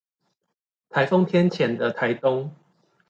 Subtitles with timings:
[0.89, 2.49] 颱風天前的台東